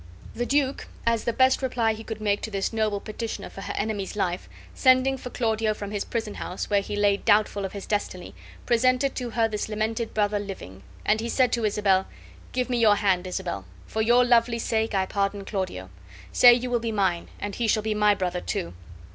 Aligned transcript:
The 0.33 0.47
duke, 0.47 0.87
as 1.05 1.25
the 1.25 1.31
best 1.31 1.61
reply 1.61 1.93
he 1.93 2.03
could 2.03 2.19
make 2.21 2.41
to 2.41 2.49
this 2.49 2.73
noble 2.73 2.99
petitioner 2.99 3.51
for 3.51 3.61
her 3.61 3.73
enemy's 3.73 4.15
life, 4.15 4.49
sending 4.73 5.15
for 5.15 5.29
Claudio 5.29 5.75
from 5.75 5.91
his 5.91 6.05
prisonhouse, 6.05 6.71
where 6.71 6.81
he 6.81 6.95
lay 6.95 7.17
doubtful 7.17 7.65
of 7.65 7.73
his 7.73 7.85
destiny, 7.85 8.33
presented 8.65 9.13
to 9.13 9.29
her 9.29 9.47
this 9.47 9.69
lamented 9.69 10.15
brother 10.15 10.39
living; 10.39 10.81
and 11.05 11.21
he 11.21 11.29
said 11.29 11.51
to 11.53 11.65
Isabel: 11.65 12.07
"Give 12.51 12.67
me 12.67 12.79
your 12.79 12.95
hand, 12.95 13.27
Isabel. 13.27 13.63
For 13.85 14.01
your 14.01 14.25
lovely 14.25 14.57
sake 14.57 14.95
I 14.95 15.05
pardon 15.05 15.45
Claudio. 15.45 15.91
Say 16.31 16.55
you 16.55 16.71
will 16.71 16.79
be 16.79 16.91
mine, 16.91 17.27
and 17.39 17.53
he 17.53 17.67
shall 17.67 17.83
be 17.83 17.93
my 17.93 18.15
brother, 18.15 18.41
too." 18.41 18.73